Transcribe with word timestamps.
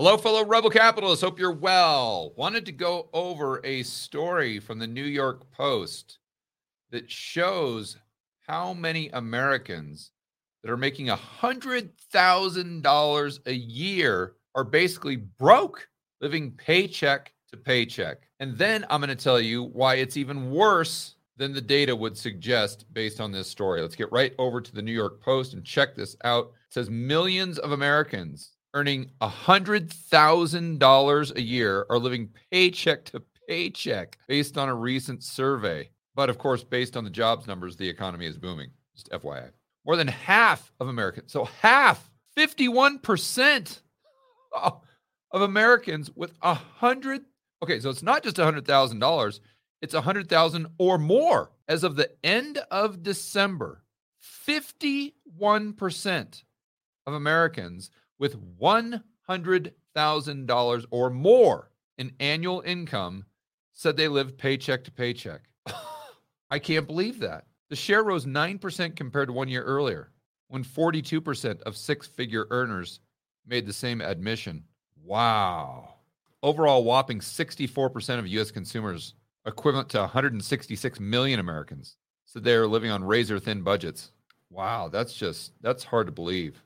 Hello, 0.00 0.16
fellow 0.16 0.46
rebel 0.46 0.70
capitalists. 0.70 1.22
Hope 1.22 1.38
you're 1.38 1.52
well. 1.52 2.32
Wanted 2.34 2.64
to 2.64 2.72
go 2.72 3.10
over 3.12 3.60
a 3.64 3.82
story 3.82 4.58
from 4.58 4.78
the 4.78 4.86
New 4.86 5.04
York 5.04 5.52
Post 5.52 6.20
that 6.90 7.10
shows 7.10 7.98
how 8.48 8.72
many 8.72 9.10
Americans 9.10 10.12
that 10.62 10.70
are 10.70 10.78
making 10.78 11.08
$100,000 11.08 13.38
a 13.44 13.52
year 13.52 14.36
are 14.54 14.64
basically 14.64 15.16
broke, 15.16 15.86
living 16.22 16.52
paycheck 16.52 17.34
to 17.50 17.58
paycheck. 17.58 18.22
And 18.38 18.56
then 18.56 18.86
I'm 18.88 19.02
going 19.02 19.14
to 19.14 19.22
tell 19.22 19.38
you 19.38 19.64
why 19.64 19.96
it's 19.96 20.16
even 20.16 20.50
worse 20.50 21.16
than 21.36 21.52
the 21.52 21.60
data 21.60 21.94
would 21.94 22.16
suggest 22.16 22.86
based 22.94 23.20
on 23.20 23.32
this 23.32 23.50
story. 23.50 23.82
Let's 23.82 23.96
get 23.96 24.10
right 24.10 24.34
over 24.38 24.62
to 24.62 24.74
the 24.74 24.80
New 24.80 24.92
York 24.92 25.20
Post 25.20 25.52
and 25.52 25.62
check 25.62 25.94
this 25.94 26.16
out. 26.24 26.52
It 26.68 26.72
says 26.72 26.88
millions 26.88 27.58
of 27.58 27.72
Americans 27.72 28.52
earning 28.74 29.10
$100,000 29.20 31.36
a 31.36 31.42
year 31.42 31.86
are 31.90 31.98
living 31.98 32.30
paycheck 32.50 33.04
to 33.06 33.22
paycheck 33.48 34.16
based 34.28 34.56
on 34.56 34.68
a 34.68 34.74
recent 34.74 35.22
survey. 35.22 35.90
But 36.14 36.30
of 36.30 36.38
course, 36.38 36.62
based 36.62 36.96
on 36.96 37.04
the 37.04 37.10
jobs 37.10 37.46
numbers, 37.46 37.76
the 37.76 37.88
economy 37.88 38.26
is 38.26 38.38
booming. 38.38 38.70
Just 38.94 39.10
FYI. 39.10 39.50
More 39.86 39.96
than 39.96 40.08
half 40.08 40.72
of 40.78 40.88
Americans, 40.88 41.32
so 41.32 41.46
half, 41.46 42.10
51% 42.36 43.80
of 44.52 44.82
Americans 45.32 46.10
with 46.14 46.32
a 46.42 46.54
hundred. 46.54 47.24
Okay, 47.62 47.80
so 47.80 47.90
it's 47.90 48.02
not 48.02 48.22
just 48.22 48.38
a 48.38 48.44
hundred 48.44 48.66
thousand 48.66 48.98
dollars; 48.98 49.40
it's 49.80 49.94
a 49.94 50.02
hundred 50.02 50.28
thousand 50.28 50.66
or 50.78 50.98
more. 50.98 51.50
As 51.68 51.84
of 51.84 51.96
the 51.96 52.10
end 52.22 52.58
of 52.70 53.02
December, 53.02 53.82
fifty-one 54.18 55.72
percent 55.72 56.44
of 57.06 57.14
Americans 57.14 57.90
with 58.20 58.36
$100,000 58.60 60.84
or 60.92 61.10
more 61.10 61.72
in 61.98 62.12
annual 62.20 62.62
income 62.64 63.24
said 63.72 63.96
they 63.96 64.06
lived 64.06 64.38
paycheck 64.38 64.84
to 64.84 64.92
paycheck. 64.92 65.40
I 66.50 66.60
can't 66.60 66.86
believe 66.86 67.18
that. 67.20 67.46
The 67.70 67.76
share 67.76 68.04
rose 68.04 68.26
9% 68.26 68.94
compared 68.94 69.28
to 69.28 69.32
one 69.32 69.48
year 69.48 69.64
earlier, 69.64 70.12
when 70.48 70.62
42% 70.62 71.62
of 71.62 71.76
six 71.76 72.06
figure 72.06 72.46
earners 72.50 73.00
made 73.46 73.66
the 73.66 73.72
same 73.72 74.00
admission. 74.00 74.64
Wow. 75.02 75.94
Overall, 76.42 76.84
whopping 76.84 77.20
64% 77.20 78.18
of 78.18 78.26
U.S. 78.26 78.50
consumers, 78.50 79.14
equivalent 79.46 79.88
to 79.90 80.00
166 80.00 81.00
million 81.00 81.40
Americans, 81.40 81.96
said 82.26 82.44
they 82.44 82.54
are 82.54 82.66
living 82.66 82.90
on 82.90 83.04
razor 83.04 83.38
thin 83.38 83.62
budgets. 83.62 84.10
Wow, 84.50 84.88
that's 84.88 85.14
just, 85.14 85.52
that's 85.62 85.84
hard 85.84 86.06
to 86.06 86.12
believe. 86.12 86.60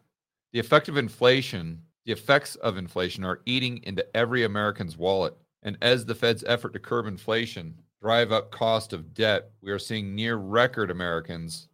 The 0.55 0.61
effect 0.61 0.89
of 0.89 0.97
inflation, 0.97 1.83
the 2.07 2.13
effects 2.13 2.55
of 2.55 2.77
inflation 2.77 3.25
are 3.25 3.41
eating 3.45 3.83
into 3.83 4.07
every 4.17 4.45
American's 4.45 4.97
wallet. 4.97 5.37
And 5.65 5.77
as 5.83 6.07
the 6.07 6.15
Fed's 6.15 6.45
effort 6.47 6.73
to 6.75 6.79
curb 6.79 7.09
inflation 7.09 7.75
drive 8.01 8.31
up 8.31 8.53
cost 8.53 8.93
of 8.93 9.15
debt, 9.15 9.51
we 9.63 9.73
are 9.73 9.81
seeing 9.81 10.15
near 10.15 10.37
record 10.37 10.93
Americans 10.93 11.67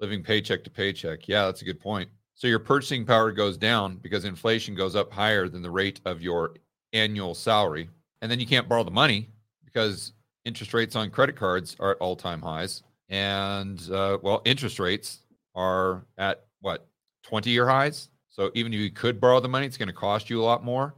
living 0.00 0.20
paycheck 0.20 0.64
to 0.64 0.70
paycheck. 0.70 1.28
Yeah, 1.28 1.44
that's 1.44 1.62
a 1.62 1.64
good 1.64 1.78
point. 1.78 2.10
So 2.34 2.48
your 2.48 2.58
purchasing 2.58 3.06
power 3.06 3.30
goes 3.30 3.56
down 3.56 3.98
because 3.98 4.24
inflation 4.24 4.74
goes 4.74 4.96
up 4.96 5.12
higher 5.12 5.48
than 5.48 5.62
the 5.62 5.70
rate 5.70 6.00
of 6.04 6.20
your 6.20 6.56
annual 6.92 7.36
salary. 7.36 7.88
And 8.20 8.28
then 8.28 8.40
you 8.40 8.48
can't 8.48 8.68
borrow 8.68 8.82
the 8.82 8.90
money 8.90 9.28
because 9.64 10.12
interest 10.44 10.74
rates 10.74 10.96
on 10.96 11.08
credit 11.10 11.36
cards 11.36 11.76
are 11.78 11.92
at 11.92 11.98
all 11.98 12.16
time 12.16 12.42
highs. 12.42 12.82
And 13.08 13.80
uh, 13.92 14.18
well, 14.22 14.42
interest 14.44 14.80
rates 14.80 15.20
are 15.54 16.04
at 16.18 16.46
what, 16.62 16.88
20 17.22 17.48
year 17.48 17.68
highs? 17.68 18.08
So 18.34 18.50
even 18.54 18.74
if 18.74 18.80
you 18.80 18.90
could 18.90 19.20
borrow 19.20 19.38
the 19.38 19.48
money, 19.48 19.64
it's 19.64 19.76
going 19.76 19.86
to 19.86 19.92
cost 19.92 20.28
you 20.28 20.42
a 20.42 20.44
lot 20.44 20.64
more 20.64 20.96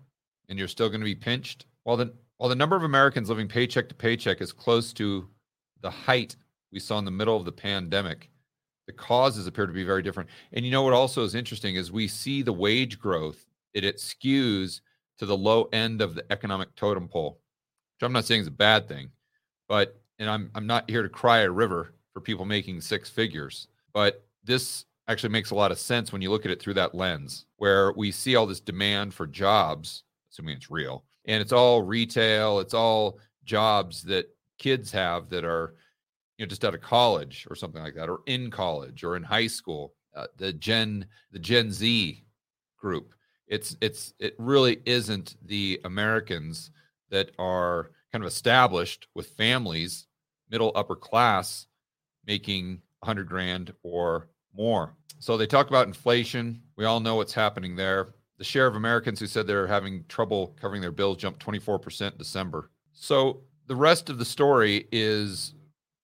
and 0.48 0.58
you're 0.58 0.68
still 0.68 0.88
going 0.88 1.02
to 1.02 1.04
be 1.04 1.14
pinched. 1.14 1.66
While 1.82 1.98
the, 1.98 2.14
while 2.38 2.48
the 2.48 2.54
number 2.54 2.76
of 2.76 2.82
Americans 2.82 3.28
living 3.28 3.46
paycheck 3.46 3.90
to 3.90 3.94
paycheck 3.94 4.40
is 4.40 4.52
close 4.52 4.94
to 4.94 5.28
the 5.82 5.90
height 5.90 6.34
we 6.72 6.80
saw 6.80 6.98
in 6.98 7.04
the 7.04 7.10
middle 7.10 7.36
of 7.36 7.44
the 7.44 7.52
pandemic, 7.52 8.30
the 8.86 8.92
causes 8.94 9.46
appear 9.46 9.66
to 9.66 9.72
be 9.74 9.84
very 9.84 10.02
different. 10.02 10.30
And 10.54 10.64
you 10.64 10.70
know 10.70 10.82
what 10.82 10.94
also 10.94 11.24
is 11.24 11.34
interesting 11.34 11.74
is 11.74 11.92
we 11.92 12.08
see 12.08 12.40
the 12.40 12.54
wage 12.54 12.98
growth, 12.98 13.44
it, 13.74 13.84
it 13.84 13.96
skews 13.98 14.80
to 15.18 15.26
the 15.26 15.36
low 15.36 15.64
end 15.74 16.00
of 16.00 16.14
the 16.14 16.24
economic 16.32 16.74
totem 16.74 17.06
pole, 17.06 17.38
which 17.98 18.06
I'm 18.06 18.14
not 18.14 18.24
saying 18.24 18.42
is 18.42 18.46
a 18.46 18.52
bad 18.52 18.88
thing, 18.88 19.10
but 19.68 20.00
and 20.18 20.30
I'm 20.30 20.50
I'm 20.54 20.66
not 20.66 20.88
here 20.88 21.02
to 21.02 21.08
cry 21.10 21.40
a 21.40 21.50
river 21.50 21.92
for 22.14 22.20
people 22.20 22.46
making 22.46 22.80
six 22.80 23.10
figures, 23.10 23.68
but 23.92 24.24
this 24.42 24.86
actually 25.08 25.30
makes 25.30 25.50
a 25.50 25.54
lot 25.54 25.70
of 25.70 25.78
sense 25.78 26.12
when 26.12 26.22
you 26.22 26.30
look 26.30 26.44
at 26.44 26.50
it 26.50 26.60
through 26.60 26.74
that 26.74 26.94
lens, 26.94 27.46
where 27.56 27.92
we 27.92 28.10
see 28.10 28.36
all 28.36 28.46
this 28.46 28.60
demand 28.60 29.14
for 29.14 29.26
jobs, 29.26 30.02
assuming 30.30 30.56
it's 30.56 30.70
real, 30.70 31.04
and 31.26 31.40
it's 31.40 31.52
all 31.52 31.82
retail, 31.82 32.60
it's 32.60 32.74
all 32.74 33.18
jobs 33.44 34.02
that 34.02 34.26
kids 34.58 34.90
have 34.90 35.28
that 35.30 35.44
are, 35.44 35.74
you 36.38 36.44
know, 36.44 36.48
just 36.48 36.64
out 36.64 36.74
of 36.74 36.80
college 36.80 37.46
or 37.50 37.54
something 37.54 37.82
like 37.82 37.94
that, 37.94 38.08
or 38.08 38.20
in 38.26 38.50
college 38.50 39.04
or 39.04 39.16
in 39.16 39.22
high 39.22 39.46
school. 39.46 39.94
Uh, 40.14 40.26
the 40.38 40.52
Gen 40.54 41.06
the 41.30 41.38
Gen 41.38 41.70
Z 41.70 42.24
group. 42.78 43.14
It's 43.48 43.76
it's 43.82 44.14
it 44.18 44.34
really 44.38 44.80
isn't 44.86 45.36
the 45.44 45.78
Americans 45.84 46.70
that 47.10 47.30
are 47.38 47.90
kind 48.12 48.24
of 48.24 48.28
established 48.28 49.08
with 49.14 49.28
families, 49.30 50.06
middle 50.50 50.72
upper 50.74 50.96
class, 50.96 51.66
making 52.26 52.80
100 53.00 53.28
grand 53.28 53.72
or 53.82 54.28
more. 54.56 54.94
So 55.18 55.36
they 55.36 55.46
talk 55.46 55.68
about 55.68 55.86
inflation. 55.86 56.60
We 56.76 56.84
all 56.84 57.00
know 57.00 57.16
what's 57.16 57.32
happening 57.32 57.76
there. 57.76 58.08
The 58.38 58.44
share 58.44 58.66
of 58.66 58.76
Americans 58.76 59.18
who 59.18 59.26
said 59.26 59.46
they're 59.46 59.66
having 59.66 60.04
trouble 60.08 60.54
covering 60.60 60.82
their 60.82 60.92
bills 60.92 61.16
jumped 61.16 61.44
24% 61.44 62.12
in 62.12 62.18
December. 62.18 62.70
So 62.92 63.42
the 63.66 63.76
rest 63.76 64.10
of 64.10 64.18
the 64.18 64.24
story 64.24 64.86
is 64.92 65.54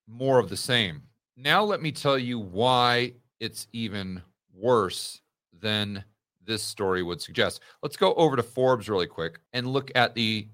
more 0.08 0.38
of 0.38 0.48
the 0.48 0.56
same. 0.56 1.02
Now, 1.36 1.62
let 1.62 1.82
me 1.82 1.92
tell 1.92 2.18
you 2.18 2.38
why 2.38 3.14
it's 3.40 3.66
even 3.72 4.22
worse 4.54 5.20
than 5.60 6.04
this 6.44 6.62
story 6.62 7.02
would 7.02 7.20
suggest. 7.20 7.60
Let's 7.82 7.96
go 7.96 8.14
over 8.14 8.36
to 8.36 8.42
Forbes 8.42 8.88
really 8.88 9.06
quick 9.06 9.38
and 9.52 9.66
look 9.66 9.90
at 9.94 10.14
the 10.14 10.48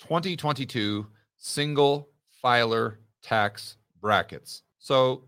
2022 0.00 1.06
single 1.36 2.08
filer 2.42 2.98
tax 3.22 3.76
brackets. 4.00 4.62
So 4.78 5.24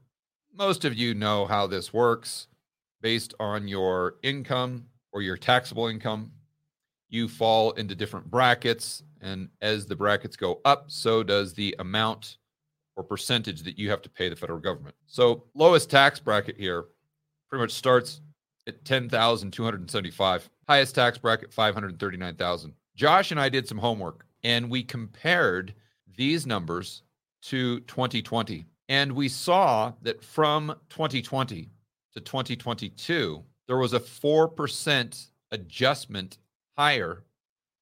most 0.57 0.85
of 0.85 0.95
you 0.95 1.15
know 1.15 1.47
how 1.47 1.67
this 1.67 1.93
works 1.93 2.49
based 3.03 3.35
on 3.39 3.69
your 3.69 4.17
income 4.23 4.87
or 5.13 5.23
your 5.23 5.37
taxable 5.37 5.87
income. 5.87 6.33
You 7.09 7.29
fall 7.29 7.73
into 7.73 7.95
different 7.95 8.31
brackets. 8.31 9.03
And 9.21 9.49
as 9.61 9.87
the 9.87 9.97
brackets 9.97 10.37
go 10.37 10.61
up, 10.65 10.87
so 10.89 11.23
does 11.23 11.55
the 11.55 11.75
amount 11.79 12.39
or 12.97 13.05
percentage 13.05 13.63
that 13.63 13.79
you 13.79 13.91
have 13.91 14.03
to 14.03 14.09
pay 14.09 14.29
the 14.29 14.37
federal 14.37 14.59
government. 14.59 14.95
So, 15.07 15.45
lowest 15.55 15.91
tax 15.91 16.19
bracket 16.19 16.57
here 16.57 16.87
pretty 17.49 17.63
much 17.63 17.73
starts 17.73 18.21
at 18.67 18.85
10,275. 18.85 20.51
Highest 20.69 20.95
tax 20.95 21.19
bracket 21.19 21.53
539,000. 21.53 22.73
Josh 22.95 23.31
and 23.31 23.41
I 23.41 23.49
did 23.49 23.69
some 23.69 23.79
homework 23.79 24.27
and 24.43 24.71
we 24.71 24.83
compared 24.83 25.75
these 26.17 26.47
numbers 26.47 27.03
to 27.43 27.81
2020. 27.81 28.65
And 28.89 29.13
we 29.13 29.29
saw 29.29 29.93
that 30.03 30.23
from 30.23 30.75
2020 30.91 31.71
to 32.15 32.21
2022, 32.21 33.43
there 33.67 33.79
was 33.79 33.93
a 33.93 34.01
4% 34.01 35.27
adjustment 35.51 36.39
higher 36.77 37.25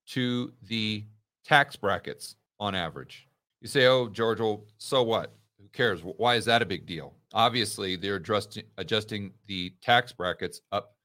to 0.06 0.52
the 0.62 1.04
tax 1.44 1.76
brackets 1.76 2.36
on 2.58 2.74
average. 2.74 3.28
You 3.60 3.68
say, 3.68 3.86
oh, 3.86 4.08
George, 4.08 4.40
well, 4.40 4.64
so 4.78 5.02
what? 5.02 5.34
Who 5.60 5.68
cares? 5.72 6.00
Why 6.02 6.36
is 6.36 6.44
that 6.46 6.62
a 6.62 6.66
big 6.66 6.86
deal? 6.86 7.14
Obviously, 7.32 7.96
they're 7.96 8.16
adjusting, 8.16 9.32
the 9.46 9.70
tax 9.82 10.12
brackets 10.12 10.60
up 10.72 10.96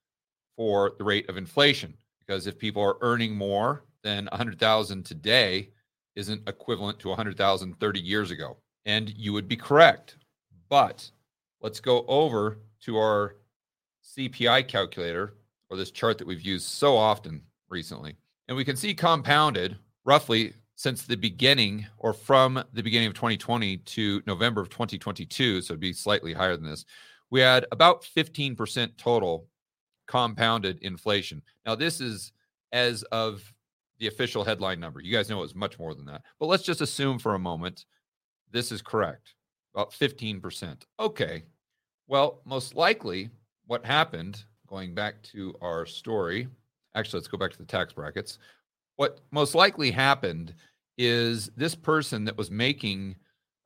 for 0.55 0.93
the 0.97 1.03
rate 1.03 1.29
of 1.29 1.37
inflation 1.37 1.93
because 2.19 2.47
if 2.47 2.57
people 2.57 2.81
are 2.81 2.97
earning 3.01 3.35
more 3.35 3.83
than 4.03 4.27
100,000 4.31 5.05
today 5.05 5.69
isn't 6.15 6.47
equivalent 6.47 6.99
to 6.99 7.09
100,000 7.09 7.79
30 7.79 7.99
years 7.99 8.31
ago. 8.31 8.57
And 8.85 9.09
you 9.09 9.33
would 9.33 9.47
be 9.47 9.55
correct. 9.55 10.17
But 10.69 11.09
let's 11.61 11.79
go 11.79 12.05
over 12.07 12.59
to 12.81 12.97
our 12.97 13.35
CPI 14.17 14.67
calculator 14.67 15.35
or 15.69 15.77
this 15.77 15.91
chart 15.91 16.17
that 16.17 16.27
we've 16.27 16.41
used 16.41 16.67
so 16.67 16.95
often 16.95 17.41
recently. 17.69 18.15
And 18.47 18.57
we 18.57 18.65
can 18.65 18.75
see 18.75 18.93
compounded 18.93 19.77
roughly 20.05 20.53
since 20.75 21.03
the 21.03 21.17
beginning 21.17 21.85
or 21.97 22.13
from 22.13 22.63
the 22.73 22.81
beginning 22.81 23.07
of 23.07 23.13
2020 23.13 23.77
to 23.77 24.21
November 24.25 24.61
of 24.61 24.69
2022. 24.69 25.61
So 25.61 25.73
it'd 25.73 25.79
be 25.79 25.93
slightly 25.93 26.33
higher 26.33 26.55
than 26.55 26.65
this. 26.65 26.85
We 27.29 27.41
had 27.41 27.65
about 27.71 28.03
15% 28.03 28.97
total 28.97 29.47
compounded 30.07 30.79
inflation. 30.79 31.41
Now, 31.65 31.75
this 31.75 32.01
is 32.01 32.31
as 32.71 33.03
of 33.03 33.53
the 33.99 34.07
official 34.07 34.43
headline 34.43 34.79
number. 34.79 35.01
You 35.01 35.11
guys 35.11 35.29
know 35.29 35.39
it 35.39 35.41
was 35.41 35.53
much 35.53 35.77
more 35.77 35.93
than 35.93 36.05
that. 36.05 36.23
But 36.39 36.47
let's 36.47 36.63
just 36.63 36.81
assume 36.81 37.19
for 37.19 37.35
a 37.35 37.39
moment 37.39 37.85
this 38.51 38.71
is 38.71 38.81
correct 38.81 39.35
about 39.73 39.91
15%. 39.91 40.81
Okay. 40.99 41.43
Well, 42.07 42.41
most 42.45 42.75
likely 42.75 43.29
what 43.67 43.85
happened, 43.85 44.43
going 44.67 44.93
back 44.93 45.21
to 45.23 45.55
our 45.61 45.85
story, 45.85 46.47
actually, 46.95 47.19
let's 47.19 47.27
go 47.27 47.37
back 47.37 47.51
to 47.51 47.57
the 47.57 47.65
tax 47.65 47.93
brackets. 47.93 48.39
what 48.95 49.21
most 49.31 49.55
likely 49.55 49.91
happened 49.91 50.53
is 50.97 51.49
this 51.55 51.73
person 51.73 52.25
that 52.25 52.37
was 52.37 52.51
making, 52.51 53.15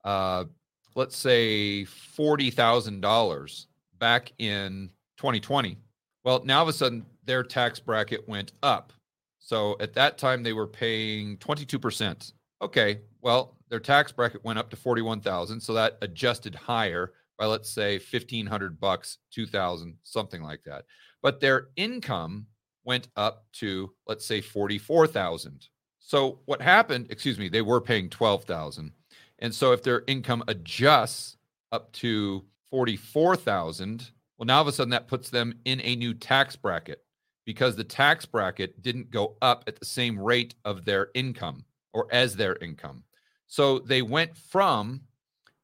uh, 0.03 0.43
let's 0.93 1.17
say, 1.17 1.85
$40,000 1.85 3.65
back 3.97 4.31
in 4.37 4.91
2020. 5.17 5.77
Well, 6.23 6.43
now 6.45 6.61
of 6.61 6.67
a 6.67 6.73
sudden 6.73 7.05
their 7.25 7.43
tax 7.43 7.79
bracket 7.79 8.27
went 8.27 8.51
up. 8.61 8.93
So 9.39 9.75
at 9.79 9.93
that 9.93 10.19
time 10.19 10.43
they 10.43 10.53
were 10.53 10.67
paying 10.67 11.37
22%. 11.37 12.33
Okay, 12.61 12.99
well, 13.21 13.57
their 13.73 13.79
tax 13.79 14.11
bracket 14.11 14.43
went 14.43 14.59
up 14.59 14.69
to 14.69 14.75
41,000, 14.75 15.59
so 15.59 15.73
that 15.73 15.97
adjusted 16.03 16.53
higher 16.53 17.13
by 17.39 17.47
let's 17.47 17.71
say 17.71 17.97
1500 17.97 18.79
bucks, 18.79 19.17
2000, 19.31 19.97
something 20.03 20.43
like 20.43 20.61
that. 20.65 20.85
But 21.23 21.39
their 21.39 21.69
income 21.75 22.45
went 22.83 23.07
up 23.15 23.45
to 23.53 23.91
let's 24.05 24.27
say 24.27 24.41
44,000. 24.41 25.69
So 25.97 26.41
what 26.45 26.61
happened, 26.61 27.07
excuse 27.09 27.39
me, 27.39 27.49
they 27.49 27.63
were 27.63 27.81
paying 27.81 28.11
12,000. 28.11 28.91
And 29.39 29.55
so 29.55 29.71
if 29.71 29.81
their 29.81 30.03
income 30.05 30.43
adjusts 30.47 31.37
up 31.71 31.91
to 31.93 32.45
44,000, 32.69 34.11
well 34.37 34.45
now 34.45 34.61
of 34.61 34.67
a 34.67 34.71
sudden 34.71 34.91
that 34.91 35.07
puts 35.07 35.31
them 35.31 35.55
in 35.65 35.81
a 35.81 35.95
new 35.95 36.13
tax 36.13 36.55
bracket 36.55 37.03
because 37.43 37.75
the 37.75 37.83
tax 37.83 38.23
bracket 38.27 38.83
didn't 38.83 39.09
go 39.09 39.35
up 39.41 39.63
at 39.65 39.79
the 39.79 39.85
same 39.85 40.19
rate 40.19 40.53
of 40.63 40.85
their 40.85 41.07
income 41.15 41.65
or 41.91 42.05
as 42.11 42.35
their 42.35 42.55
income. 42.57 43.03
So 43.53 43.77
they 43.77 44.01
went 44.01 44.35
from 44.35 45.01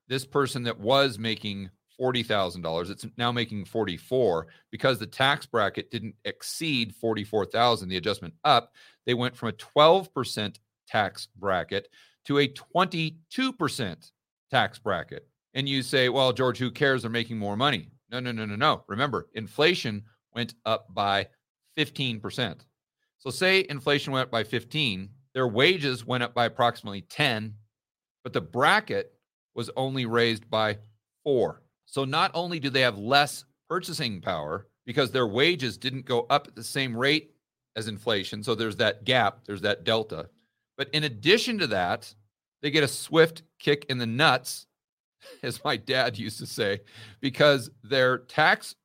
this 0.08 0.24
person 0.24 0.62
that 0.62 0.80
was 0.80 1.18
making 1.18 1.72
$40,000. 2.00 2.92
It's 2.92 3.08
now 3.18 3.32
making 3.32 3.66
44 3.66 4.46
because 4.70 5.00
the 5.00 5.08
tax 5.08 5.48
bracket 5.48 5.90
didn't 5.90 6.14
exceed 6.24 6.94
44,000 6.94 7.90
the 7.90 7.98
adjustment 7.98 8.36
up. 8.44 8.76
They 9.08 9.16
went 9.16 9.36
from 9.36 9.50
a 9.50 9.54
12% 9.54 10.60
tax 10.88 11.30
bracket 11.36 11.88
to 12.26 12.38
a 12.38 12.48
22% 12.48 14.12
tax 14.52 14.78
bracket. 14.78 15.28
And 15.56 15.68
you 15.68 15.82
say, 15.82 16.10
"Well, 16.10 16.32
George, 16.32 16.60
who 16.60 16.70
cares? 16.70 17.02
They're 17.02 17.10
making 17.10 17.40
more 17.40 17.58
money." 17.58 17.90
No, 18.12 18.20
no, 18.20 18.32
no, 18.32 18.46
no, 18.46 18.56
no. 18.56 18.84
Remember, 18.88 19.30
inflation 19.34 20.04
went 20.36 20.54
up 20.64 20.94
by 20.94 21.28
15%. 21.76 22.68
So 23.18 23.32
say 23.32 23.66
inflation 23.68 24.14
went 24.14 24.28
up 24.28 24.32
by 24.32 24.44
15, 24.44 25.10
their 25.34 25.48
wages 25.48 26.06
went 26.06 26.22
up 26.22 26.36
by 26.36 26.46
approximately 26.46 27.02
10, 27.02 27.56
but 28.30 28.34
the 28.34 28.42
bracket 28.42 29.12
was 29.56 29.72
only 29.76 30.06
raised 30.06 30.48
by 30.52 30.78
4. 31.24 31.64
So 31.88 32.06
not 32.06 32.30
only 32.36 32.60
do 32.60 32.70
they 32.70 32.82
have 32.82 33.00
less 33.00 33.44
purchasing 33.68 34.22
power 34.22 34.68
because 34.86 35.10
their 35.10 35.26
wages 35.26 35.80
didn't 35.80 36.06
go 36.06 36.28
up 36.30 36.46
at 36.48 36.56
the 36.56 36.64
same 36.64 36.96
rate 36.96 37.32
as 37.76 37.88
inflation, 37.88 38.44
so 38.44 38.54
there's 38.54 38.76
that 38.76 39.04
gap, 39.04 39.46
there's 39.46 39.62
that 39.62 39.84
delta. 39.84 40.30
But 40.78 40.90
in 40.94 41.06
addition 41.06 41.58
to 41.58 41.68
that, 41.68 42.14
they 42.62 42.70
get 42.70 42.84
a 42.84 42.88
swift 42.88 43.42
kick 43.58 43.88
in 43.90 43.98
the 43.98 44.06
nuts, 44.06 44.68
as 45.42 45.64
my 45.64 45.76
dad 45.76 46.20
used 46.20 46.38
to 46.38 46.46
say, 46.46 46.82
because 47.22 47.72
their 47.84 48.20
tax 48.20 48.76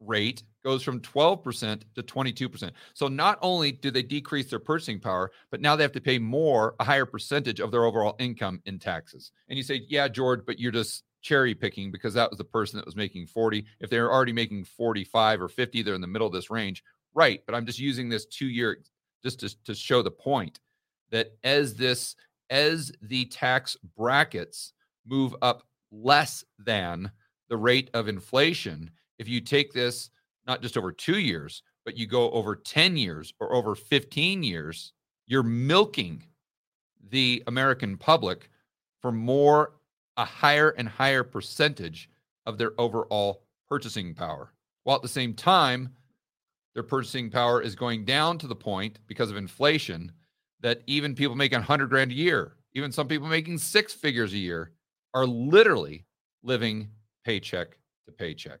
rate 0.00 0.44
goes 0.64 0.82
from 0.82 1.00
12% 1.00 1.82
to 1.94 2.02
22%. 2.02 2.70
So 2.94 3.06
not 3.06 3.38
only 3.42 3.72
do 3.72 3.90
they 3.90 4.02
decrease 4.02 4.50
their 4.50 4.58
purchasing 4.58 4.98
power, 4.98 5.30
but 5.50 5.60
now 5.60 5.76
they 5.76 5.82
have 5.82 5.92
to 5.92 6.00
pay 6.00 6.18
more, 6.18 6.74
a 6.80 6.84
higher 6.84 7.06
percentage 7.06 7.60
of 7.60 7.70
their 7.70 7.84
overall 7.84 8.16
income 8.18 8.60
in 8.64 8.78
taxes. 8.78 9.30
And 9.48 9.58
you 9.58 9.62
say, 9.62 9.82
yeah, 9.88 10.08
George, 10.08 10.40
but 10.46 10.58
you're 10.58 10.72
just 10.72 11.04
cherry 11.20 11.54
picking 11.54 11.90
because 11.90 12.14
that 12.14 12.30
was 12.30 12.38
the 12.38 12.44
person 12.44 12.78
that 12.78 12.86
was 12.86 12.96
making 12.96 13.26
40. 13.26 13.64
If 13.80 13.90
they're 13.90 14.10
already 14.10 14.32
making 14.32 14.64
45 14.64 15.42
or 15.42 15.48
50, 15.48 15.82
they're 15.82 15.94
in 15.94 16.00
the 16.00 16.06
middle 16.06 16.26
of 16.26 16.32
this 16.32 16.50
range. 16.50 16.82
Right. 17.14 17.42
But 17.46 17.54
I'm 17.54 17.66
just 17.66 17.78
using 17.78 18.08
this 18.08 18.26
two 18.26 18.46
year 18.46 18.78
just 19.22 19.40
to, 19.40 19.64
to 19.64 19.74
show 19.74 20.02
the 20.02 20.10
point 20.10 20.60
that 21.10 21.32
as 21.44 21.74
this, 21.74 22.16
as 22.50 22.90
the 23.02 23.26
tax 23.26 23.76
brackets 23.96 24.72
move 25.06 25.36
up 25.42 25.62
less 25.92 26.44
than 26.58 27.10
the 27.48 27.56
rate 27.56 27.90
of 27.94 28.08
inflation, 28.08 28.90
if 29.18 29.28
you 29.28 29.40
take 29.40 29.72
this 29.72 30.10
not 30.46 30.62
just 30.62 30.76
over 30.76 30.92
two 30.92 31.18
years, 31.18 31.62
but 31.84 31.96
you 31.96 32.06
go 32.06 32.30
over 32.30 32.56
10 32.56 32.96
years 32.96 33.32
or 33.40 33.54
over 33.54 33.74
15 33.74 34.42
years, 34.42 34.92
you're 35.26 35.42
milking 35.42 36.22
the 37.10 37.42
American 37.46 37.96
public 37.96 38.50
for 39.00 39.12
more 39.12 39.74
a 40.16 40.24
higher 40.24 40.70
and 40.70 40.88
higher 40.88 41.24
percentage 41.24 42.08
of 42.46 42.58
their 42.58 42.72
overall 42.78 43.42
purchasing 43.68 44.14
power. 44.14 44.52
While 44.84 44.96
at 44.96 45.02
the 45.02 45.08
same 45.08 45.34
time, 45.34 45.90
their 46.74 46.82
purchasing 46.82 47.30
power 47.30 47.62
is 47.62 47.74
going 47.74 48.04
down 48.04 48.38
to 48.38 48.46
the 48.46 48.54
point 48.54 48.98
because 49.06 49.30
of 49.30 49.36
inflation 49.36 50.12
that 50.60 50.82
even 50.86 51.14
people 51.14 51.36
making 51.36 51.58
100 51.58 51.88
grand 51.88 52.10
a 52.10 52.14
year, 52.14 52.56
even 52.74 52.90
some 52.90 53.08
people 53.08 53.28
making 53.28 53.58
six 53.58 53.92
figures 53.92 54.32
a 54.32 54.38
year, 54.38 54.72
are 55.14 55.26
literally 55.26 56.04
living 56.42 56.88
paycheck 57.24 57.78
to 58.06 58.12
paycheck. 58.12 58.60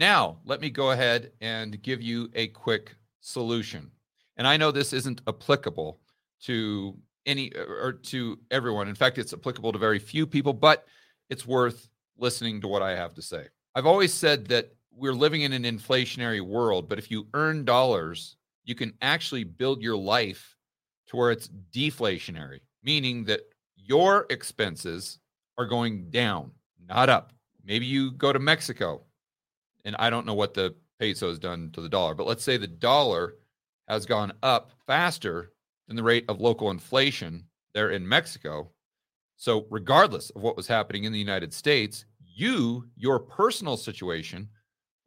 Now, 0.00 0.38
let 0.46 0.62
me 0.62 0.70
go 0.70 0.92
ahead 0.92 1.32
and 1.42 1.80
give 1.82 2.00
you 2.00 2.30
a 2.34 2.48
quick 2.48 2.96
solution. 3.20 3.90
And 4.38 4.46
I 4.46 4.56
know 4.56 4.70
this 4.70 4.94
isn't 4.94 5.20
applicable 5.28 6.00
to 6.44 6.96
any 7.26 7.52
or 7.54 7.92
to 7.92 8.38
everyone. 8.50 8.88
In 8.88 8.94
fact, 8.94 9.18
it's 9.18 9.34
applicable 9.34 9.72
to 9.72 9.78
very 9.78 9.98
few 9.98 10.26
people, 10.26 10.54
but 10.54 10.86
it's 11.28 11.46
worth 11.46 11.90
listening 12.16 12.62
to 12.62 12.66
what 12.66 12.80
I 12.80 12.96
have 12.96 13.12
to 13.12 13.20
say. 13.20 13.48
I've 13.74 13.84
always 13.84 14.14
said 14.14 14.46
that 14.46 14.72
we're 14.90 15.12
living 15.12 15.42
in 15.42 15.52
an 15.52 15.64
inflationary 15.64 16.40
world, 16.40 16.88
but 16.88 16.98
if 16.98 17.10
you 17.10 17.28
earn 17.34 17.66
dollars, 17.66 18.36
you 18.64 18.74
can 18.74 18.94
actually 19.02 19.44
build 19.44 19.82
your 19.82 19.98
life 19.98 20.56
to 21.08 21.16
where 21.16 21.30
it's 21.30 21.50
deflationary, 21.74 22.60
meaning 22.82 23.24
that 23.24 23.42
your 23.76 24.24
expenses 24.30 25.18
are 25.58 25.66
going 25.66 26.08
down, 26.08 26.52
not 26.88 27.10
up. 27.10 27.34
Maybe 27.62 27.84
you 27.84 28.12
go 28.12 28.32
to 28.32 28.38
Mexico 28.38 29.02
and 29.84 29.96
I 29.98 30.10
don't 30.10 30.26
know 30.26 30.34
what 30.34 30.54
the 30.54 30.74
peso 30.98 31.28
has 31.28 31.38
done 31.38 31.70
to 31.72 31.80
the 31.80 31.88
dollar, 31.88 32.14
but 32.14 32.26
let's 32.26 32.44
say 32.44 32.56
the 32.56 32.66
dollar 32.66 33.34
has 33.88 34.06
gone 34.06 34.32
up 34.42 34.70
faster 34.86 35.52
than 35.88 35.96
the 35.96 36.02
rate 36.02 36.24
of 36.28 36.40
local 36.40 36.70
inflation 36.70 37.44
there 37.74 37.90
in 37.90 38.08
Mexico. 38.08 38.70
So, 39.36 39.66
regardless 39.70 40.30
of 40.30 40.42
what 40.42 40.56
was 40.56 40.66
happening 40.66 41.04
in 41.04 41.12
the 41.12 41.18
United 41.18 41.52
States, 41.52 42.04
you, 42.20 42.84
your 42.96 43.18
personal 43.18 43.76
situation 43.76 44.48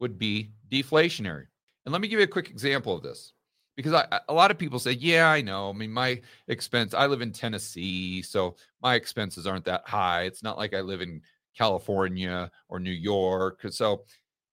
would 0.00 0.18
be 0.18 0.50
deflationary. 0.70 1.46
And 1.84 1.92
let 1.92 2.00
me 2.00 2.08
give 2.08 2.18
you 2.18 2.24
a 2.24 2.28
quick 2.28 2.50
example 2.50 2.94
of 2.96 3.02
this 3.02 3.32
because 3.76 3.92
I, 3.92 4.20
a 4.28 4.34
lot 4.34 4.50
of 4.50 4.58
people 4.58 4.78
say, 4.78 4.92
Yeah, 4.92 5.28
I 5.28 5.40
know. 5.40 5.70
I 5.70 5.72
mean, 5.72 5.92
my 5.92 6.20
expense, 6.48 6.94
I 6.94 7.06
live 7.06 7.22
in 7.22 7.32
Tennessee, 7.32 8.22
so 8.22 8.56
my 8.82 8.94
expenses 8.94 9.46
aren't 9.46 9.64
that 9.66 9.86
high. 9.86 10.22
It's 10.22 10.42
not 10.42 10.58
like 10.58 10.74
I 10.74 10.80
live 10.80 11.00
in 11.00 11.22
California 11.56 12.50
or 12.68 12.80
New 12.80 12.90
York. 12.90 13.60
So, 13.70 14.04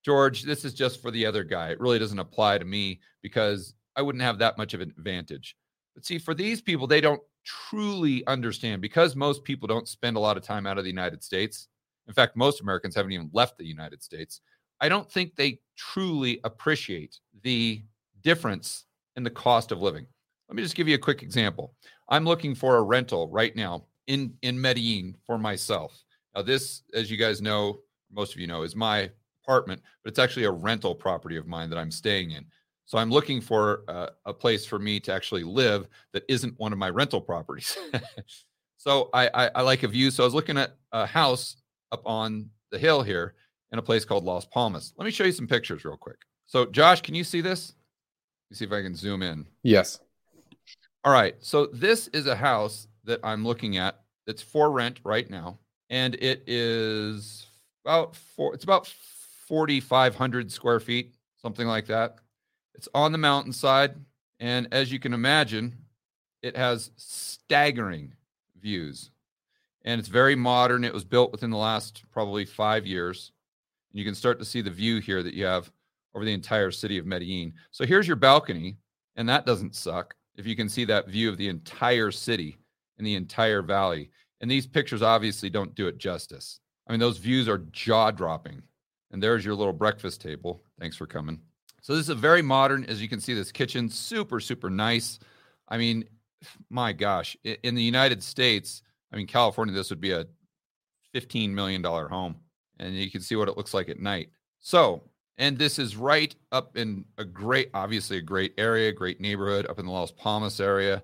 George, 0.03 0.43
this 0.43 0.65
is 0.65 0.73
just 0.73 1.01
for 1.01 1.11
the 1.11 1.25
other 1.25 1.43
guy. 1.43 1.69
It 1.69 1.79
really 1.79 1.99
doesn't 1.99 2.19
apply 2.19 2.57
to 2.57 2.65
me 2.65 2.99
because 3.21 3.75
I 3.95 4.01
wouldn't 4.01 4.23
have 4.23 4.39
that 4.39 4.57
much 4.57 4.73
of 4.73 4.81
an 4.81 4.93
advantage. 4.97 5.55
But 5.95 6.05
see, 6.05 6.17
for 6.17 6.33
these 6.33 6.61
people, 6.61 6.87
they 6.87 7.01
don't 7.01 7.21
truly 7.45 8.25
understand 8.27 8.81
because 8.81 9.15
most 9.15 9.43
people 9.43 9.67
don't 9.67 9.87
spend 9.87 10.17
a 10.17 10.19
lot 10.19 10.37
of 10.37 10.43
time 10.43 10.65
out 10.65 10.77
of 10.77 10.83
the 10.83 10.89
United 10.89 11.23
States. 11.23 11.67
In 12.07 12.13
fact, 12.13 12.35
most 12.35 12.61
Americans 12.61 12.95
haven't 12.95 13.11
even 13.11 13.29
left 13.33 13.57
the 13.57 13.65
United 13.65 14.01
States. 14.01 14.41
I 14.79 14.89
don't 14.89 15.11
think 15.11 15.35
they 15.35 15.59
truly 15.77 16.39
appreciate 16.43 17.19
the 17.43 17.83
difference 18.21 18.85
in 19.15 19.23
the 19.23 19.29
cost 19.29 19.71
of 19.71 19.81
living. 19.81 20.07
Let 20.49 20.55
me 20.55 20.63
just 20.63 20.75
give 20.75 20.87
you 20.87 20.95
a 20.95 20.99
quick 20.99 21.23
example. 21.23 21.75
I'm 22.09 22.25
looking 22.25 22.55
for 22.55 22.77
a 22.77 22.81
rental 22.81 23.29
right 23.29 23.55
now 23.55 23.85
in 24.07 24.33
in 24.41 24.59
Medellin 24.59 25.15
for 25.25 25.37
myself. 25.37 26.03
Now, 26.35 26.41
this, 26.41 26.83
as 26.93 27.11
you 27.11 27.17
guys 27.17 27.41
know, 27.41 27.79
most 28.11 28.33
of 28.33 28.39
you 28.39 28.47
know, 28.47 28.63
is 28.63 28.75
my 28.75 29.11
apartment, 29.43 29.81
but 30.03 30.09
it's 30.09 30.19
actually 30.19 30.45
a 30.45 30.51
rental 30.51 30.95
property 30.95 31.37
of 31.37 31.47
mine 31.47 31.69
that 31.69 31.77
I'm 31.77 31.91
staying 31.91 32.31
in. 32.31 32.45
So 32.85 32.97
I'm 32.97 33.09
looking 33.09 33.39
for 33.39 33.83
uh, 33.87 34.07
a 34.25 34.33
place 34.33 34.65
for 34.65 34.77
me 34.77 34.99
to 35.01 35.13
actually 35.13 35.43
live 35.43 35.87
that 36.13 36.23
isn't 36.27 36.59
one 36.59 36.73
of 36.73 36.79
my 36.79 36.89
rental 36.89 37.21
properties. 37.21 37.77
so 38.77 39.09
I, 39.13 39.29
I, 39.33 39.51
I 39.55 39.61
like 39.61 39.83
a 39.83 39.87
view. 39.87 40.11
So 40.11 40.23
I 40.23 40.27
was 40.27 40.33
looking 40.33 40.57
at 40.57 40.75
a 40.91 41.05
house 41.05 41.57
up 41.91 42.01
on 42.05 42.49
the 42.71 42.77
hill 42.77 43.01
here 43.01 43.35
in 43.71 43.79
a 43.79 43.81
place 43.81 44.03
called 44.03 44.25
Las 44.25 44.45
Palmas. 44.45 44.93
Let 44.97 45.05
me 45.05 45.11
show 45.11 45.23
you 45.23 45.31
some 45.31 45.47
pictures 45.47 45.85
real 45.85 45.97
quick. 45.97 46.17
So 46.45 46.65
Josh, 46.65 47.01
can 47.01 47.15
you 47.15 47.23
see 47.23 47.41
this? 47.41 47.73
Let 48.49 48.55
me 48.55 48.57
see 48.57 48.65
if 48.65 48.71
I 48.73 48.81
can 48.81 48.95
zoom 48.95 49.21
in. 49.21 49.45
Yes. 49.63 49.99
All 51.03 51.13
right. 51.13 51.35
So 51.39 51.67
this 51.67 52.09
is 52.09 52.27
a 52.27 52.35
house 52.35 52.87
that 53.05 53.19
I'm 53.23 53.45
looking 53.45 53.77
at 53.77 54.01
that's 54.27 54.41
for 54.41 54.69
rent 54.71 54.99
right 55.03 55.29
now, 55.29 55.59
and 55.89 56.15
it 56.15 56.43
is 56.45 57.47
about 57.85 58.15
four. 58.15 58.53
It's 58.53 58.63
about 58.63 58.87
4,500 59.51 60.49
square 60.49 60.79
feet, 60.79 61.13
something 61.41 61.67
like 61.67 61.85
that. 61.87 62.15
It's 62.73 62.87
on 62.95 63.11
the 63.11 63.17
mountainside. 63.17 63.95
And 64.39 64.69
as 64.71 64.93
you 64.93 64.97
can 64.97 65.13
imagine, 65.13 65.75
it 66.41 66.55
has 66.55 66.91
staggering 66.95 68.13
views. 68.61 69.11
And 69.83 69.99
it's 69.99 70.07
very 70.07 70.35
modern. 70.35 70.85
It 70.85 70.93
was 70.93 71.03
built 71.03 71.33
within 71.33 71.49
the 71.49 71.57
last 71.57 72.05
probably 72.13 72.45
five 72.45 72.85
years. 72.85 73.33
And 73.91 73.99
you 73.99 74.05
can 74.05 74.15
start 74.15 74.39
to 74.39 74.45
see 74.45 74.61
the 74.61 74.69
view 74.69 75.01
here 75.01 75.21
that 75.21 75.33
you 75.33 75.43
have 75.43 75.69
over 76.15 76.23
the 76.23 76.31
entire 76.31 76.71
city 76.71 76.97
of 76.97 77.05
Medellin. 77.05 77.51
So 77.71 77.85
here's 77.85 78.07
your 78.07 78.15
balcony, 78.15 78.77
and 79.17 79.27
that 79.27 79.45
doesn't 79.45 79.75
suck. 79.75 80.15
If 80.37 80.47
you 80.47 80.55
can 80.55 80.69
see 80.69 80.85
that 80.85 81.09
view 81.09 81.27
of 81.27 81.35
the 81.35 81.49
entire 81.49 82.11
city 82.11 82.57
and 82.97 83.05
the 83.05 83.15
entire 83.15 83.61
valley. 83.61 84.11
And 84.39 84.49
these 84.49 84.65
pictures 84.65 85.01
obviously 85.01 85.49
don't 85.49 85.75
do 85.75 85.87
it 85.87 85.97
justice. 85.97 86.61
I 86.87 86.93
mean, 86.93 87.01
those 87.01 87.17
views 87.17 87.49
are 87.49 87.65
jaw 87.73 88.11
dropping. 88.11 88.63
And 89.11 89.21
there's 89.21 89.45
your 89.45 89.55
little 89.55 89.73
breakfast 89.73 90.21
table. 90.21 90.63
Thanks 90.79 90.95
for 90.95 91.05
coming. 91.05 91.39
So 91.81 91.93
this 91.93 92.03
is 92.03 92.09
a 92.09 92.15
very 92.15 92.41
modern, 92.41 92.85
as 92.85 93.01
you 93.01 93.09
can 93.09 93.19
see, 93.19 93.33
this 93.33 93.51
kitchen, 93.51 93.89
super, 93.89 94.39
super 94.39 94.69
nice. 94.69 95.19
I 95.67 95.77
mean, 95.77 96.05
my 96.69 96.93
gosh, 96.93 97.35
in 97.43 97.75
the 97.75 97.83
United 97.83 98.23
States, 98.23 98.83
I 99.11 99.17
mean, 99.17 99.27
California, 99.27 99.73
this 99.73 99.89
would 99.89 100.01
be 100.01 100.11
a 100.11 100.25
$15 101.13 101.49
million 101.49 101.83
home. 101.83 102.35
And 102.79 102.95
you 102.95 103.11
can 103.11 103.21
see 103.21 103.35
what 103.35 103.47
it 103.47 103.57
looks 103.57 103.73
like 103.73 103.89
at 103.89 103.99
night. 103.99 104.29
So, 104.59 105.03
and 105.37 105.57
this 105.57 105.79
is 105.79 105.95
right 105.95 106.35
up 106.51 106.77
in 106.77 107.05
a 107.17 107.25
great, 107.25 107.69
obviously 107.73 108.17
a 108.17 108.21
great 108.21 108.53
area, 108.57 108.91
great 108.91 109.19
neighborhood 109.19 109.65
up 109.67 109.79
in 109.79 109.85
the 109.85 109.91
Las 109.91 110.11
Palmas 110.11 110.59
area. 110.59 111.01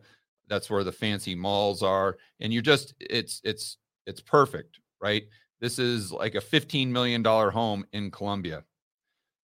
That's 0.48 0.70
where 0.70 0.84
the 0.84 0.92
fancy 0.92 1.36
malls 1.36 1.84
are. 1.84 2.18
And 2.40 2.54
you're 2.54 2.62
just, 2.62 2.94
it's, 3.00 3.42
it's, 3.44 3.78
it's 4.06 4.22
perfect, 4.22 4.80
right? 5.02 5.24
This 5.60 5.80
is 5.80 6.12
like 6.12 6.36
a 6.36 6.42
$15 6.42 6.90
million 6.90 7.24
home 7.24 7.86
in 7.92 8.12
Colombia. 8.12 8.64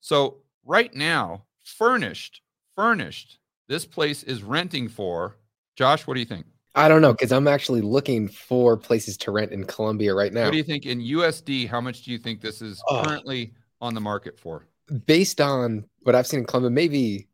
So 0.02 0.38
right 0.66 0.94
now, 0.94 1.46
furnished, 1.64 2.42
furnished, 2.76 3.40
this 3.68 3.86
place 3.86 4.24
is 4.24 4.44
renting 4.44 4.90
for. 4.90 5.38
Josh, 5.76 6.06
what 6.06 6.14
do 6.14 6.20
you 6.20 6.26
think? 6.26 6.46
I 6.76 6.88
don't 6.88 7.02
know 7.02 7.14
because 7.14 7.32
I'm 7.32 7.48
actually 7.48 7.82
looking 7.82 8.28
for 8.28 8.78
places 8.78 9.18
to 9.18 9.32
rent 9.32 9.52
in 9.52 9.64
Colombia 9.66 10.14
right 10.14 10.34
now. 10.34 10.46
What 10.46 10.52
do 10.52 10.58
you 10.58 10.64
think 10.64 10.86
in 10.86 11.00
USD? 11.00 11.68
How 11.68 11.80
much 11.80 12.04
do 12.04 12.12
you 12.12 12.18
think 12.18 12.42
this 12.42 12.62
is 12.62 12.82
oh. 12.90 13.04
currently 13.04 13.54
on 13.80 13.94
the 13.94 14.02
market 14.02 14.40
for? 14.40 14.66
Based 15.06 15.40
on 15.40 15.86
what 16.02 16.16
I've 16.16 16.28
seen 16.28 16.42
in 16.42 16.46
Colombia, 16.46 16.72
maybe 16.72 17.28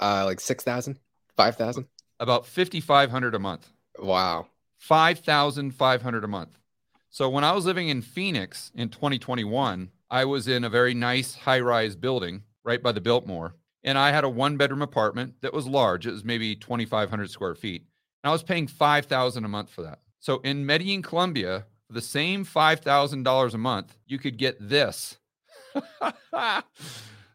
uh, 0.00 0.24
like 0.24 0.40
6,000, 0.40 0.98
5,000? 1.36 1.86
About 2.20 2.46
5,500 2.46 3.34
a 3.34 3.38
month. 3.38 3.68
Wow. 3.98 4.48
5,500 4.78 6.24
a 6.24 6.28
month. 6.28 6.58
So 7.12 7.28
when 7.28 7.44
I 7.44 7.52
was 7.52 7.66
living 7.66 7.90
in 7.90 8.00
Phoenix 8.00 8.72
in 8.74 8.88
2021, 8.88 9.90
I 10.10 10.24
was 10.24 10.48
in 10.48 10.64
a 10.64 10.70
very 10.70 10.94
nice 10.94 11.34
high 11.34 11.60
rise 11.60 11.94
building 11.94 12.44
right 12.64 12.82
by 12.82 12.90
the 12.90 13.02
Biltmore. 13.02 13.54
And 13.84 13.98
I 13.98 14.12
had 14.12 14.24
a 14.24 14.30
one 14.30 14.56
bedroom 14.56 14.80
apartment 14.80 15.34
that 15.42 15.52
was 15.52 15.66
large. 15.66 16.06
It 16.06 16.12
was 16.12 16.24
maybe 16.24 16.56
2,500 16.56 17.30
square 17.30 17.54
feet. 17.54 17.82
And 18.24 18.30
I 18.30 18.32
was 18.32 18.42
paying 18.42 18.66
5000 18.66 19.44
a 19.44 19.48
month 19.48 19.68
for 19.68 19.82
that. 19.82 19.98
So 20.20 20.38
in 20.38 20.64
Medellin, 20.64 21.02
Colombia, 21.02 21.66
for 21.86 21.92
the 21.92 22.00
same 22.00 22.46
$5,000 22.46 23.54
a 23.54 23.58
month, 23.58 23.94
you 24.06 24.18
could 24.18 24.38
get 24.38 24.56
this. 24.66 25.18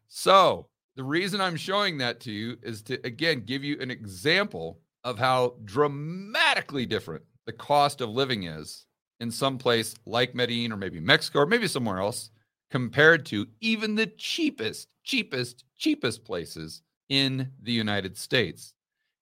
so 0.07 0.69
the 0.95 1.03
reason 1.03 1.39
I'm 1.39 1.55
showing 1.55 1.99
that 1.99 2.19
to 2.21 2.31
you 2.31 2.57
is 2.63 2.81
to, 2.83 2.99
again, 3.05 3.43
give 3.45 3.63
you 3.63 3.79
an 3.79 3.91
example 3.91 4.79
of 5.03 5.19
how 5.19 5.53
dramatically 5.63 6.87
different 6.87 7.25
the 7.45 7.53
cost 7.53 8.01
of 8.01 8.09
living 8.09 8.45
is 8.45 8.86
in 9.19 9.31
some 9.31 9.57
place 9.57 9.95
like 10.05 10.35
Medellin 10.35 10.71
or 10.71 10.77
maybe 10.77 10.99
Mexico 10.99 11.39
or 11.39 11.45
maybe 11.45 11.67
somewhere 11.67 11.99
else 11.99 12.29
compared 12.69 13.25
to 13.27 13.47
even 13.61 13.95
the 13.95 14.07
cheapest, 14.07 14.89
cheapest, 15.03 15.63
cheapest 15.77 16.25
places 16.25 16.81
in 17.09 17.51
the 17.61 17.71
United 17.71 18.17
States. 18.17 18.73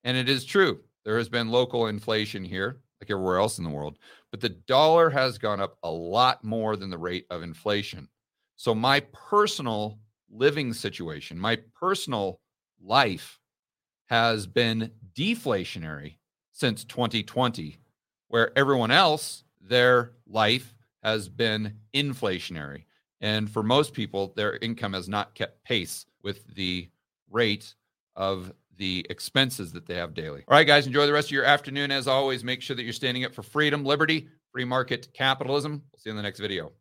And 0.04 0.18
it 0.18 0.30
is 0.30 0.46
true, 0.46 0.82
there 1.04 1.18
has 1.18 1.30
been 1.30 1.50
local 1.50 1.88
inflation 1.88 2.44
here, 2.44 2.82
like 3.02 3.12
everywhere 3.12 3.38
else 3.38 3.58
in 3.58 3.64
the 3.64 3.70
world, 3.70 3.98
but 4.32 4.42
the 4.42 4.50
dollar 4.50 5.10
has 5.10 5.38
gone 5.38 5.62
up 5.62 5.78
a 5.84 5.90
lot 5.90 6.44
more 6.44 6.76
than 6.76 6.90
the 6.90 6.98
rate 6.98 7.26
of 7.30 7.44
inflation. 7.44 8.08
So, 8.56 8.74
my 8.74 9.02
personal 9.12 10.00
living 10.30 10.74
situation, 10.74 11.38
my 11.38 11.60
personal 11.80 12.40
life 12.82 13.40
has 14.08 14.48
been 14.48 14.92
deflationary 15.14 16.18
since 16.52 16.84
2020, 16.86 17.78
where 18.28 18.58
everyone 18.58 18.92
else, 18.92 19.44
their 19.68 20.12
life 20.28 20.76
has 21.04 21.30
been 21.30 21.74
inflationary. 21.94 22.84
And 23.22 23.50
for 23.50 23.64
most 23.64 23.94
people, 23.94 24.34
their 24.36 24.58
income 24.58 24.94
has 24.94 25.08
not 25.08 25.34
kept 25.34 25.64
pace 25.64 26.06
with 26.24 26.46
the 26.56 26.90
rate 27.30 27.76
of 28.16 28.52
the 28.78 29.06
expenses 29.10 29.72
that 29.72 29.86
they 29.86 29.96
have 29.96 30.14
daily. 30.14 30.44
All 30.48 30.58
right, 30.58 30.68
guys, 30.68 30.86
enjoy 30.86 31.06
the 31.06 31.14
rest 31.14 31.30
of 31.30 31.32
your 31.32 31.46
afternoon. 31.46 31.92
As 31.92 32.08
always, 32.08 32.44
make 32.44 32.62
sure 32.62 32.76
that 32.76 32.84
you're 32.84 32.94
standing 32.94 33.24
up 33.24 33.34
for 33.34 33.44
freedom, 33.44 33.86
liberty, 33.86 34.28
free 34.52 34.66
market 34.66 35.08
capitalism. 35.14 35.84
We'll 35.92 36.00
see 36.00 36.10
you 36.10 36.12
in 36.12 36.18
the 36.18 36.24
next 36.24 36.40
video. 36.40 36.72